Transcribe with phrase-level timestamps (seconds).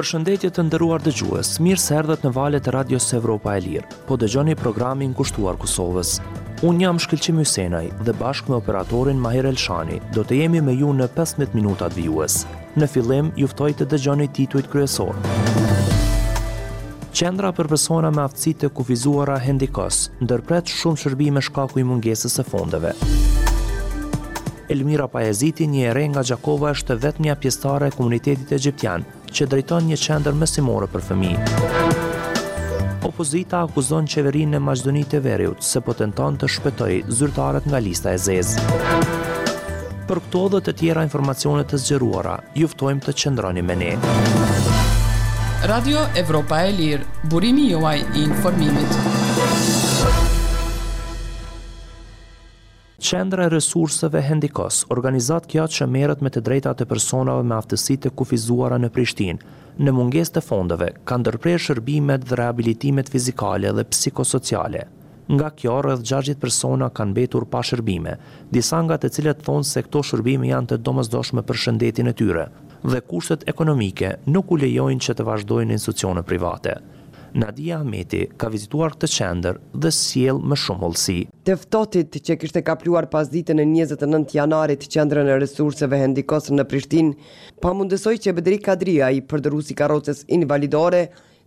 [0.00, 3.96] Për shëndetje të ndëruar dëgjues, mirë se erdhët në valet e Radios Evropa e Lirë,
[4.08, 6.14] po dëgjoni programin kushtuar Kosovës.
[6.64, 10.94] Unë jam Shkëlqim Hysenaj dhe bashkë me operatorin Mahir Elshani, do të jemi me ju
[10.96, 12.38] në 15 minutat vijues.
[12.80, 15.12] Në fillim, juftoj të dëgjoni titujt kryesor.
[17.12, 22.48] Qendra për persona me aftësi të kufizuara Hendikos ndërpret shumë shërbime shkaku i mungesës së
[22.48, 22.96] fondeve.
[24.70, 29.02] Elmira Pajeziti, një ere nga Gjakova, është vetëmja pjestare e komunitetit e Gjiptian,
[29.34, 31.80] që drejton një qendër mesimore për fëmijë.
[33.10, 38.14] Opozita akuzon qeverinë e Maqedonisë të Veriut se po tenton të shpëtojë zyrtarët nga lista
[38.14, 38.62] e zezë.
[40.10, 43.92] Për këto dhe të tjera informacionet të zgjeruara, ju ftojmë të qendroni me ne.
[45.70, 48.98] Radio Evropa e Lirë, burimi juaj i informimit.
[49.50, 49.79] Thank you.
[53.00, 58.02] Qendra e resurseve Hendikos organizat kja që merët me të drejta të personave me aftësit
[58.04, 59.40] të kufizuara në Prishtin.
[59.80, 64.84] Në munges të fondove, ka ndërprej shërbimet dhe rehabilitimet fizikale dhe psikosociale.
[65.32, 68.18] Nga kjo rrëdhë gjashjit persona kanë betur pa shërbime,
[68.52, 72.44] disa nga të cilët thonë se këto shërbime janë të domësdoshme për shëndetin e tyre,
[72.84, 76.76] dhe kushtet ekonomike nuk u lejojnë që të vazhdojnë institucione private.
[77.32, 81.16] Nadia Ahmeti ka vizituar këtë qendër dhe sjell më shumë olësi.
[81.46, 87.14] Teftotit që kishte kapluar pas ditën e 29 janarit qendrën e resurseve hendikosën në Prishtinë,
[87.62, 91.04] pamundësoi që bedri Kadria, i përdorusi karrocës invalidore,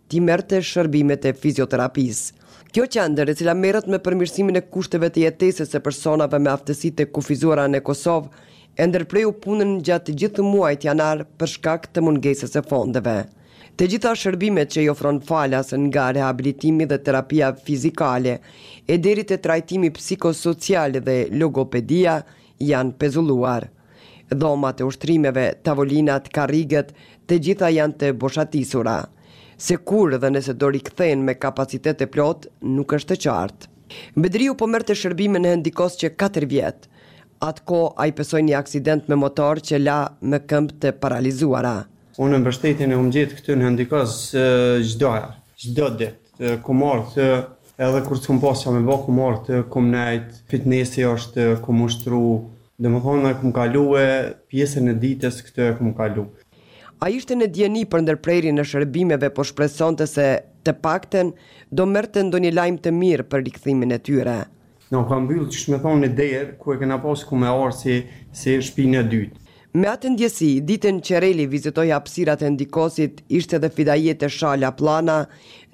[0.08, 2.40] ti merrte shërbimet e fizioterapisë.
[2.74, 6.96] Kjo qendër, e cila merret me përmirësimin e kushteve të jetesës së personave me aftësit
[6.98, 8.32] të kufizuara në Kosovë,
[8.82, 13.20] e ndërpreu punën gjatë gjithë muajit janar për shkak të mungesës së fondeve.
[13.78, 18.36] Të gjitha shërbimet që i ofron falas nga rehabilitimi dhe terapia fizikale,
[18.94, 22.18] e deri të trajtimi psikosocial dhe logopedia
[22.72, 23.68] janë pezulluar.
[24.44, 26.92] Dhomat e ushtrimeve, tavolinat, karriget,
[27.28, 28.98] të gjitha janë të boshatisura.
[29.66, 33.72] Se kur dhe nëse do rikthen me kapacitet e plot, nuk është po të qartë.
[34.26, 36.92] Bedriu po mërë të shërbime në hendikos që 4 vjetë.
[37.50, 39.98] Atë ko a i pësoj një aksident me motor që la
[40.32, 41.76] me këmpë të paralizuara
[42.22, 44.18] unë në mbështetjen e gjithë këtë në ndikos
[44.92, 45.32] çdo uh, herë,
[45.64, 51.02] çdo ditë uh, ku edhe kur të kumposha me bo, ku marë të kumnajt, fitnesi
[51.10, 52.20] është ku ushtru,
[52.78, 54.04] dhe më thonë, ku më kaluë
[54.52, 56.46] pjesën e ditës këtë ku më kaluë.
[57.02, 60.28] A ishte në djeni për ndërprejri në shërbimeve, po shpreson të se
[60.64, 61.34] të pakten,
[61.74, 64.38] do mërë të ndonjë lajmë të mirë për rikëthimin e tyre?
[64.94, 67.50] Në no, kam bëllë që shme thonë në derë, ku e këna posë ku me
[67.50, 67.98] orë si,
[68.38, 69.43] si shpinë e dytë.
[69.74, 74.70] Me atë ndjesi, ditën që Reli vizitoi hapësirat e ndikosit, ishte edhe fidajet e Shala
[74.78, 75.16] Plana,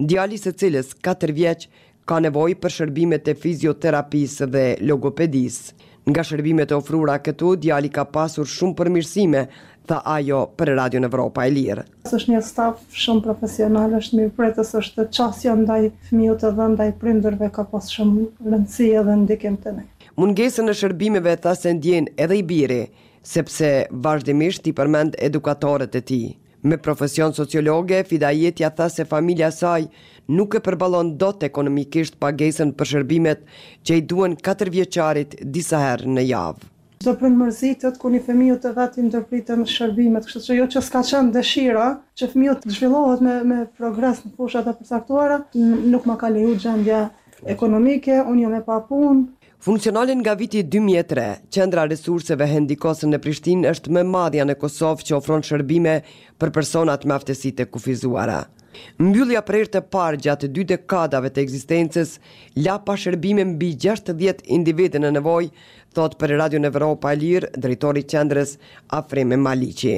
[0.00, 1.66] djali së cilës 4 vjeç
[2.08, 5.74] ka nevojë për shërbimet e fizioterapisë dhe logopedisë.
[6.08, 9.44] Nga shërbimet e ofruara këtu, djali ka pasur shumë përmirësime,
[9.90, 11.84] tha ajo për Radio në Evropa e Lirë.
[12.08, 17.52] Është një staf shumë profesional, është mirë pretës, është qasja ndaj fëmijut dhe ndaj prindërve
[17.58, 19.84] ka pas shumë rëndësi edhe ndikim të ne.
[20.16, 22.82] Mungesën e shërbimeve tha se ndjen edhe i biri,
[23.22, 26.30] sepse vazhdimisht i përmend edukatorët e tij.
[26.62, 29.86] Me profesion sociologe, Fidajet tha se familja saj
[30.28, 33.40] nuk e përballon dot ekonomikisht pagesën për shërbimet
[33.84, 36.68] që i duan katër vjeçarit disa herë në javë.
[37.00, 37.32] Do për
[37.98, 42.28] ku një femiju të vati ndërpritën shërbimet, kështë që jo që s'ka çan dëshira, që
[42.32, 45.38] femiju të zhvillohet me, me progres në fushat të përcaktuara,
[45.94, 47.06] nuk ma ka leju gjendja
[47.48, 49.24] ekonomike, unë jo me papun,
[49.60, 55.16] Funksionalin nga viti 2003, qendra resurseve hendikosën në Prishtinë është më madhja në Kosovë që
[55.18, 55.98] ofron shërbime
[56.40, 58.38] për personat me aftësitë kufizuara.
[59.02, 62.10] Mbyllja për të parë gjatë dy dekadave të ekzistencës,
[62.64, 65.48] la pa shërbime mbi 60 individë në nevoj,
[65.96, 68.54] thot për Radio Në Evropa e Lirë, drejtori qendrës
[69.00, 69.96] Afreme Malici.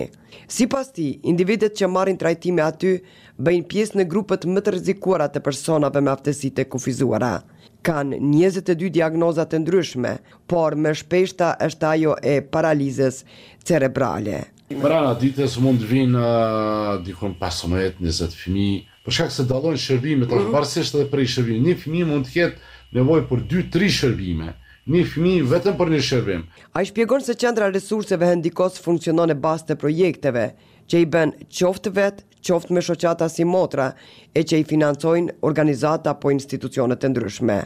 [0.48, 2.94] Si pas ti, individet që marrin trajtime aty,
[3.36, 7.34] bëjnë pjesë në grupët më të rizikuara të personave me aftesit e kufizuara.
[7.82, 10.16] Kanë 22 diagnozat të ndryshme,
[10.48, 13.24] por me shpeshta është ajo e paralizës
[13.66, 14.44] cerebrale.
[14.80, 15.16] Mërana
[15.46, 18.66] së mund të vinë uh, dikon 15, 20 fëmi,
[19.06, 21.02] përshka këse se dalojnë shërbime, të shparësisht mhm.
[21.02, 21.62] edhe prej shërbime.
[21.68, 24.50] Një fëmi mund të jetë nevoj për 2-3 shërbime,
[24.92, 26.44] një fëmi vetëm për një shërbim.
[26.76, 30.48] A i shpjegon se qendra resurseve hendikos funksionon e bas të projekteve,
[30.90, 33.92] që i ben qoftë vetë, qoftë me shoqata si motra,
[34.34, 37.60] e që i financojnë organizata po institucionet të ndryshme.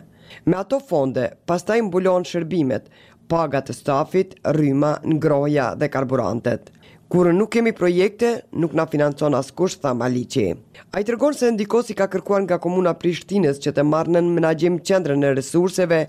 [0.50, 2.90] Me ato fonde, pastaj mbulon shërbimet,
[3.30, 6.70] pagat të stafit, rryma, ngroja dhe karburantet.
[7.08, 10.48] Kur nuk kemi projekte, nuk na financon as kush, tha Maliqi.
[10.90, 14.80] A i tërgon se ndikosi ka kërkuar nga komuna Prishtines që të marrë në menagjim
[14.90, 16.00] qendrën e resurseve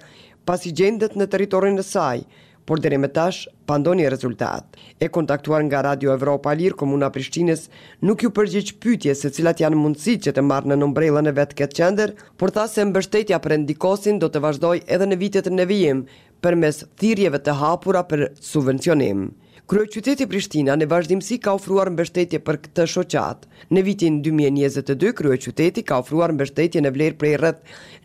[0.49, 2.23] pas i gjendet në teritorin e saj,
[2.67, 4.79] por dhere me tash, pandoni e rezultat.
[4.97, 7.67] E kontaktuar nga Radio Evropa Lirë, Komuna Prishtines,
[8.01, 11.59] nuk ju përgjith pytje se cilat janë mundësi që të marrë në nëmbrejlën e vetë
[11.61, 15.69] këtë qender, por tha se mbështetja për endikosin do të vazhdoj edhe në vitet në
[15.75, 16.03] vijim
[16.41, 19.27] për mes thirjeve të hapura për subvencionim.
[19.67, 23.39] Kryeqyteti Prishtina në vazhdimësi ka ofruar mbështetje për këtë shoqat.
[23.75, 27.61] Në vitin 2022 kryeqyteti ka ofruar mbështetje në vlerë prej rreth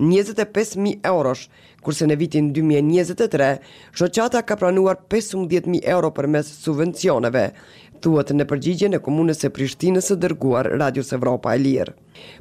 [0.09, 1.43] 25000 eurosh,
[1.87, 3.53] kurse në vitin 2023
[4.01, 7.45] shoqata ka pranuar 15000 euro përmes subvencioneve
[8.03, 11.95] thuat në përgjigje në komunës së Prishtinës së dërguar Radios Evropa e Lirë.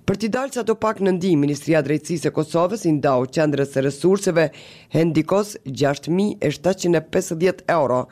[0.09, 3.69] Për t'i dalë sa do pak në ndi, Ministria Drejtësisë e Kosovës i ndau qendrës
[3.77, 4.49] e resurseve
[4.97, 8.07] Hendikos 6750 euro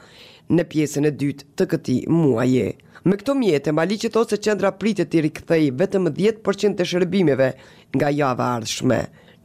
[0.49, 2.71] në pjesën e dytë të këtij muaje.
[3.05, 7.51] Me këto mjete, që thosë se qendra pritet të rikthej vetëm 10% të shërbimeve
[7.95, 8.99] nga java ardhshme.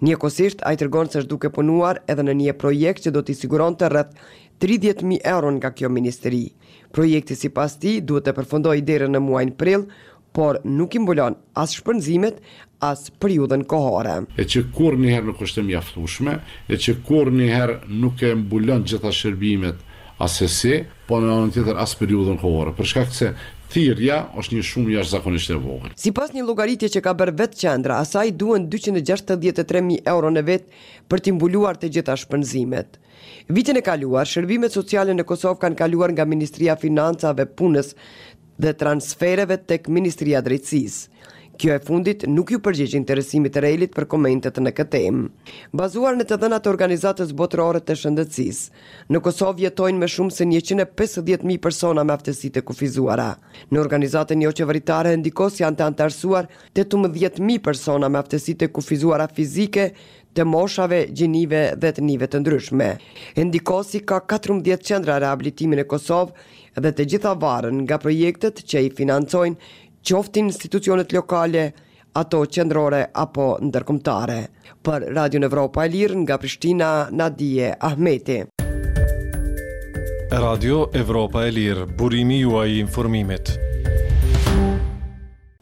[0.05, 3.89] Njëkohësisht ai tregon se është duke punuar edhe në një projekt që do t'i siguronte
[3.89, 4.17] rreth
[4.61, 6.49] 30.000 euro nga kjo ministeri.
[6.95, 9.87] Projekti si pas ti duhet të përfundoj dire në muajnë prill,
[10.35, 12.41] por nuk imbulon as shpërnzimet,
[12.83, 14.17] as periudën kohore.
[14.37, 16.35] E që kur njëherë nuk është të mjaftushme,
[16.69, 19.79] e që kur njëherë nuk e mbulon gjitha shërbimet,
[20.23, 20.79] asesi,
[21.09, 23.33] po në anën tjetër as periudhën kohore, për shkak se
[23.75, 25.95] thirrja është një shumë jashtëzakonisht e vogël.
[25.99, 30.69] Sipas një llogaritje që ka bërë vetë qendra, asaj duhen 263000 euro në vet
[31.11, 33.01] për të mbuluar të gjitha shpenzimet.
[33.49, 37.95] Vitin e kaluar, shërbimet sociale në Kosovë kanë kaluar nga Ministria e Financave, Punës
[38.63, 41.11] dhe Transfereve tek Ministria e Drejtësisë.
[41.57, 45.27] Kjo e fundit nuk ju përgjigj interesimit të Reilit për komentet në këtë temë.
[45.79, 48.81] Bazuar në të dhënat të organizatës botërore të shëndetësisë,
[49.15, 53.29] në Kosovë jetojnë më shumë se 150.000 persona me aftësi të kufizuara.
[53.71, 59.93] Në organizatën jo qeveritare ndikos janë të antarësuar 18.000 persona me aftësi të kufizuara fizike,
[60.35, 62.89] të moshave, gjinive dhe të njive të ndryshme.
[63.39, 68.91] Endikosi ka 14 qendra rehabilitimin e Kosovë dhe të gjitha varën nga projektet që i
[68.99, 71.63] financojnë qoftin institucionet lokale,
[72.21, 74.39] ato qendrore apo ndërkombëtare.
[74.85, 78.43] Për Radio Evropa e Lirë nga Prishtina, Nadie Ahmeti.
[80.31, 83.55] Radio Evropa e Lirë, burimi juaj i informimit.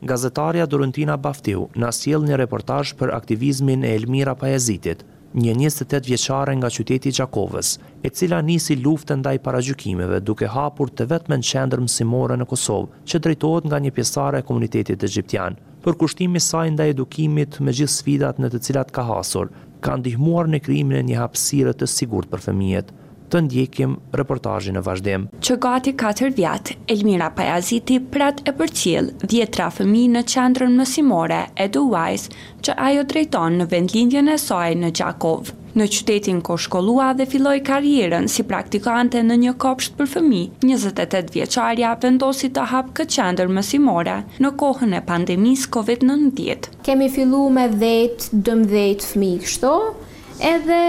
[0.02, 6.52] Gazetarja Dorentina Baftiu na sjell një reportazh për aktivizmin e Elmira Pajezitit, një 28 vjeqare
[6.60, 11.80] nga qyteti Gjakovës, e cila nisi luftën ndaj gjukimeve duke hapur të vetë në qendër
[11.80, 15.56] mësimore në Kosovë, që drejtohet nga një pjesare e komunitetit e gjiptian.
[15.82, 19.48] Për kushtimi saj ndaj edukimit me gjithë sfidat në të cilat ka hasur,
[19.82, 22.92] ka ndihmuar në krimin e një hapsire të sigur për femijet
[23.32, 25.22] të ndjekim reportajin e vazhdem.
[25.40, 32.28] Që gati 4 vjatë, Elmira Pajaziti prat e përqil vjetra fëmi në qendrën mësimore Eduwise
[32.66, 35.50] që ajo drejton në vendlindjën e saj në Gjakov.
[35.72, 41.30] Në qytetin ko shkollua dhe filloj karjeren si praktikante në një kopsht për fëmi, 28
[41.36, 46.68] vjeqarja vendosi të hapë këtë qender mësimore në kohën e pandemis COVID-19.
[46.86, 50.82] Kemi fillu me 10-12 fëmi kështo, kështu, edhe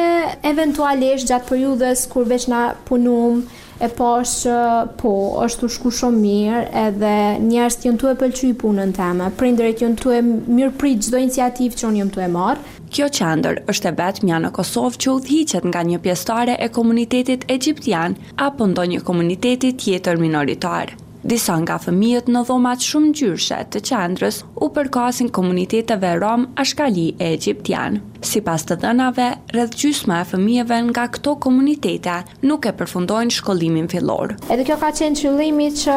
[0.52, 3.46] eventualisht gjatë periudhës kur veç na punum,
[3.83, 4.57] e po është
[5.01, 5.12] po,
[5.44, 7.13] është u shku shumë mirë edhe
[7.47, 10.13] njerës të jënë të e pëlqy i punën të eme, për indre të jënë të
[10.15, 12.71] e mirë pritë gjdo iniciativë që unë jënë të e marë.
[12.94, 17.47] Kjo qëndër është e vetë mja në Kosovë që u nga një pjestare e komunitetit
[17.57, 18.16] egyptian
[18.49, 21.03] apo ndo një komunitetit tjetër minoritarë.
[21.23, 27.06] Disa nga fëmijët në dhomat shumë gjyrshe të qendrës u përkasin komuniteteve rom a shkali
[27.15, 28.01] e egyptian.
[28.19, 32.18] Si pas të dënave, rrëdhë gjysma e fëmijëve nga këto komunitete
[32.49, 34.35] nuk e përfundojnë shkollimin fillor.
[34.51, 35.95] Edhe kjo ka qenë qëllimi që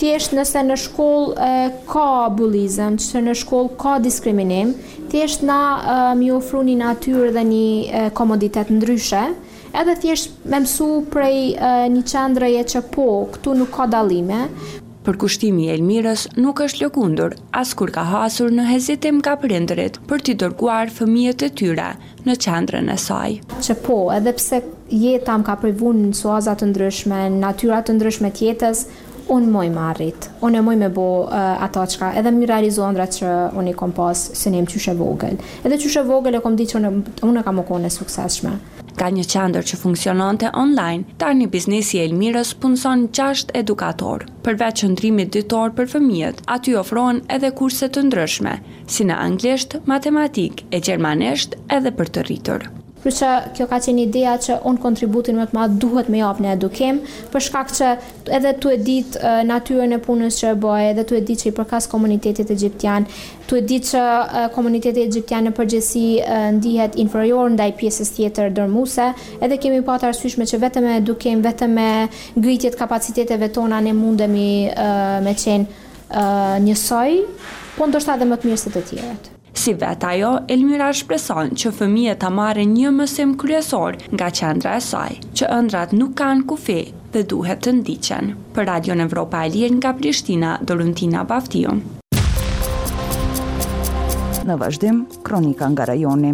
[0.00, 1.28] thjesht nëse në shkoll
[1.92, 2.08] ka
[2.40, 4.72] bulizëm, që në shkoll ka diskriminim,
[5.12, 5.60] thjesht na
[6.16, 9.26] mi ofru një natyrë dhe një komoditet ndryshe,
[9.76, 11.56] edhe thjesht me mësu prej
[11.92, 14.46] një qandrë që po, këtu nuk ka dalime.
[15.06, 20.20] Për kushtimi Elmirës nuk është lëkundur, as kur ka hasur në hezitim ka përindërit për
[20.26, 21.90] t'i dërguar fëmijët e tyra
[22.26, 23.38] në qendrën e saj.
[23.64, 24.60] Që po, edhe pse
[24.92, 28.84] jetë am ka privun në suazat të ndryshme, në natyrat të ndryshme tjetës,
[29.32, 33.32] unë moj marrit, unë e moj me bo ato qka, edhe mi realizohen dhe që
[33.60, 35.40] unë i kom pas së njëmë qyshe vogël.
[35.64, 38.58] Edhe qyshe vogël e kom di që unë e kam okone sukseshme.
[38.98, 44.24] Ka një qendër që funksiononte online, tani biznesi e Elmirës punëson 6 edukator.
[44.46, 48.56] Përveç qendrimit ditor për fëmijët, aty ofrohen edhe kurse të ndryshme,
[48.96, 52.70] si në anglisht, matematik e gjermanisht edhe për të rritur.
[53.02, 56.42] Kjo që kjo ka qenë ideja që unë kontributin më të madhë duhet me japë
[56.44, 56.96] në edukim,
[57.30, 57.90] për shkak që
[58.38, 61.48] edhe tu e ditë natyren e punës që e bëjë, edhe tu e ditë që
[61.50, 63.06] i përkas komunitetit e gjiptian,
[63.46, 64.02] tu e ditë që
[64.54, 66.04] komunitetit e gjiptian në përgjësi
[66.58, 69.08] ndihet inferior në daj pjesës tjetër dërmuse,
[69.46, 71.88] edhe kemi pa po të arsyshme që vetëm e edukim, vetëm e
[72.48, 74.48] gëjtjet kapaciteteve tona në mundemi
[75.24, 77.10] me qenë njësoj,
[77.78, 79.34] po ndërsta dhe më të mirë se të tjeret.
[79.68, 84.80] Si vetë ajo, Elmira shpreson që fëmije të mare një mësim kryesor nga qendra e
[84.80, 86.78] saj, që ëndrat nuk kanë kufi
[87.12, 88.30] dhe duhet të ndiqen.
[88.56, 91.74] Për Radio në Evropa e Lirë nga Prishtina, Dorentina Baftio.
[94.48, 96.32] Në vazhdim, kronika nga rajoni.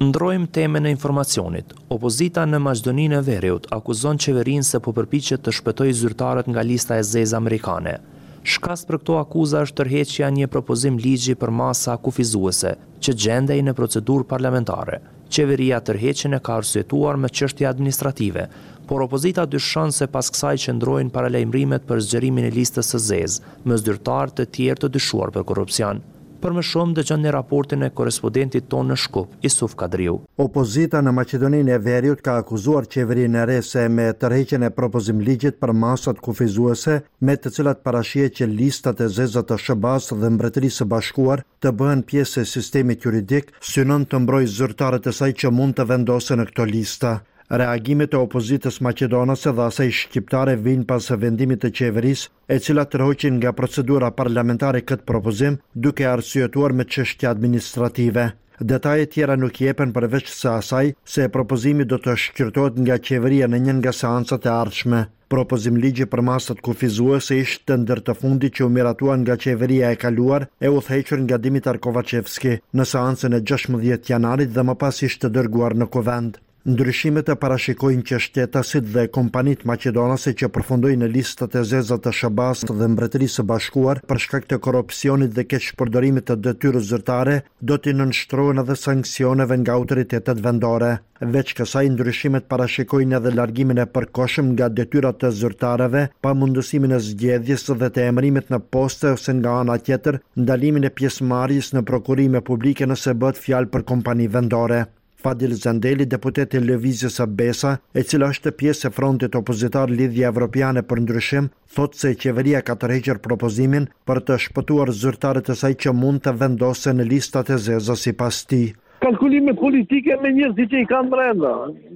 [0.00, 1.76] Ndrojmë teme në informacionit.
[1.92, 6.96] Opozita në Maqedoninë e Veriut akuzon qeverinë se po përpiqet të shpëtojë zyrtarët nga lista
[6.96, 7.98] e zezë amerikane.
[8.46, 12.70] Shkas për këto akuza është tërheqja një propozim ligji për masa kufizuese,
[13.02, 15.00] që gjendej në procedur parlamentare.
[15.34, 18.46] Qeveria tërheqën e ka arsuetuar me qështje administrative,
[18.86, 23.54] por opozita dyshën se pas kësaj që ndrojnë paralajmrimet për zgjerimin e listës së zezë,
[23.66, 26.04] më zdyrtar të tjerë të dyshuar për korupcion
[26.46, 30.16] për më shumë dhe që një raportin e korespondentit tonë në Shkup, Isuf Kadriu.
[30.44, 35.58] Opozita në Macedonin e Veriut ka akuzuar qeverin e rese me tërheqen e propozim ligjit
[35.62, 40.86] për masat kufizuese me të cilat parashie që listat e zezat të shëbas dhe mbretërisë
[40.94, 45.80] bashkuar të bëhen pjesë e sistemi juridik synon të mbroj zyrtarët e saj që mund
[45.80, 47.18] të vendose në këto lista
[47.50, 53.00] reagimet e opozitës maqedonase dhe asaj shqiptare vinë pas vendimit të qeveris, e cila të
[53.02, 58.26] rëhoqin nga procedura parlamentare këtë propozim, duke arsyetuar me qështja administrative.
[58.58, 63.58] Detajet tjera nuk jepen përveç se asaj se propozimi do të shqyrtojt nga qeveria në
[63.66, 65.00] njën nga seancat e ardhshme.
[65.34, 69.90] Propozim ligji për masat kufizuese ishtë të ndër të fundit që u miratuan nga qeveria
[69.92, 74.78] e kaluar e u thequr nga Dimitar Kovacevski në seancën e 16 janarit dhe më
[74.84, 76.38] pas ishte dërguar në kuvend.
[76.66, 82.12] Ndryshimet e parashikojnë që shtetasit dhe kompanit Macedonase që përfundojnë në listat e zezat të
[82.20, 87.36] shabas dhe mbretërisë bashkuar për shkak të korupcionit dhe keqë përdorimit të dëtyru zërtare,
[87.70, 90.90] do t'i nënshtrojnë edhe sankcioneve nga autoritetet vendore.
[91.36, 97.02] Veç kësaj, ndryshimet parashikojnë edhe largimin e përkoshëm nga dëtyrat të zërtareve, pa mundësimin e
[97.12, 102.42] zgjedhjes dhe të emrimit në poste ose nga ana tjetër, ndalimin e pjesmarjis në prokurime
[102.50, 104.82] publike nëse bët fjalë për kompani vendore.
[105.16, 107.08] Fadil Zandeli, deputet e Lëvizje
[107.38, 112.60] Besa, e cila është pjesë e frontit opozitar Lidhja Evropiane për ndryshim, thot se qeveria
[112.68, 117.08] ka të regjer propozimin për të shpëtuar zyrtarët e saj që mund të vendose në
[117.14, 118.60] listat e zezë si pas ti.
[119.04, 121.50] Kalkulime politike me njerëz që i kanë brenda.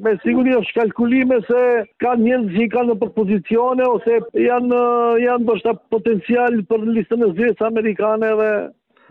[0.04, 1.62] Me siguri është kalkulime se
[2.04, 4.82] kanë njerëz që i në pozicione ose janë
[5.26, 8.50] janë potencial për listën e zezë amerikane dhe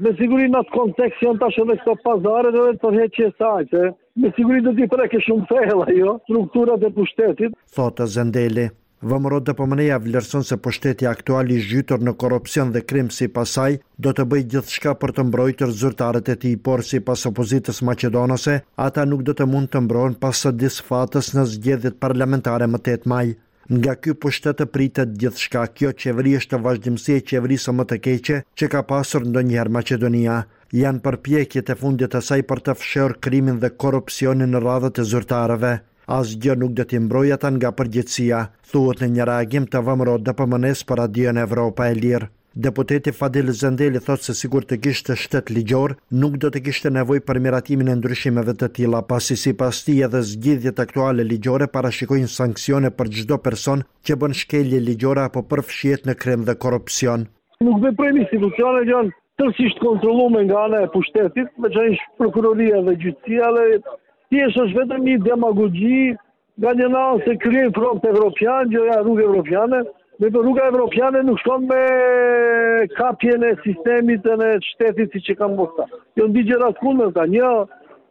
[0.04, 3.90] me siguri në atë kontekst janë tash edhe këto dhe edhe për heqje saj, se
[4.24, 7.58] me siguri dhe t'i preke shumë fejla, jo, strukturat e pushtetit.
[7.80, 8.70] Thotë Zendeli.
[9.10, 13.78] Vëmëro dhe pëmëneja po vlerëson se pushteti aktuali zhjytër në korupcion dhe krim si pasaj
[13.98, 17.80] do të bëjt gjithë shka për të mbrojtër zyrtarët e ti por si pas opozitës
[17.88, 22.84] Macedonose, ata nuk do të mund të mbrojnë pas së disfatës në zgjedhjet parlamentare më
[23.00, 23.26] 8 maj.
[23.70, 25.62] Nga ky pushtet të pritet gjithçka.
[25.78, 30.38] Kjo qeveri është vazhdimësi e së më të keqe që ka pasur ndonjëherë Maqedonia.
[30.80, 35.08] Janë përpjekjet e fundit të saj për të fshehur krimin dhe korrupsionin në radhët e
[35.12, 35.74] zyrtarëve.
[36.18, 38.40] Asgjë nuk do t'i nga përgjithsia,
[38.72, 42.30] thuhet në një reagim të vëmëror dhe pëmënes për Radio Evropa e Lirë.
[42.66, 47.22] Deputeti Fadil Zendeli thot se sigur të kishte shtet ligjor, nuk do të kishte nevoj
[47.30, 52.32] për miratimin e ndryshimeve të tila, pasi si pas ti edhe zgjidhjet aktuale ligjore parashikojnë
[52.34, 57.24] sankcione për gjdo person që bën shkelje ligjore apo përfshjet në krem dhe korupcion.
[57.70, 62.82] Nuk dhe prejmë institucionet janë tërësisht kontrolume nga anë e pushtetit, me që është prokuroria
[62.90, 63.64] dhe gjithësia, dhe
[64.34, 66.04] tjesh është vetëm një demagogji
[66.60, 69.82] nga një nalë se kërëj prompt evropian, gjëja rrugë evropiane,
[70.22, 71.78] Në të rruga evropiane nuk shkon me
[72.96, 75.86] kapje në sistemit të në shtetit si që kam bosta.
[76.20, 77.52] Jo në digjera të kundën, një,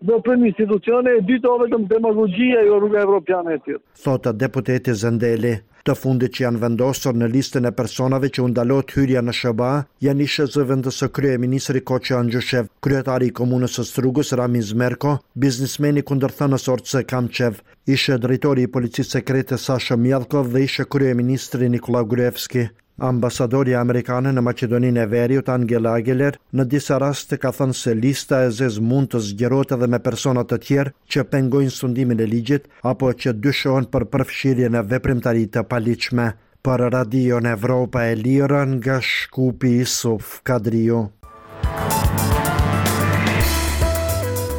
[0.06, 3.82] do prim institucione e dytë o vetëm demagogjia jo rruga evropiane e tjetë.
[4.04, 5.56] Thota deputeti Zendeli,
[5.88, 9.70] të fundit që janë vendosur në listën e personave që undalot hyrja në Shëba,
[10.06, 15.16] janë ishe zë vendësë krye ministri Koqe Andjushev, kryetari i komunës së strugës Rami Zmerko,
[15.34, 21.14] biznismeni kunder thënës orëtëse Kamqev, ishe dritori i policisë sekrete Sasha Mjadkov dhe ishe krye
[21.24, 22.68] ministri Nikola Gurevski.
[22.98, 28.40] Ambasadori Amerikanë në Macedoninë e Veriut, Angel Aguiler, në disa raste ka thënë se lista
[28.42, 32.66] e zez mund të zgjerot edhe me personat të tjerë që pengojnë sundimin e ligjit
[32.90, 36.32] apo që dyshohen për përfshirje në veprimtari të paliqme.
[36.66, 41.04] Për Radio në Evropa e Lirën nga Shkupi Isuf Kadriu.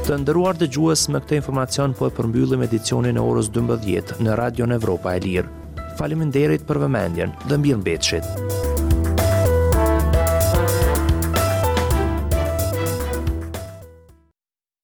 [0.08, 4.72] Të ndëruar dëgjues me këtë informacion po e përmbyllim edicionin e orës 12 në Radio
[4.72, 5.51] në Evropa e Lirë.
[6.00, 7.36] Faleminderit për vëmendjen.
[7.51, 8.78] Do mbyll mbeçit.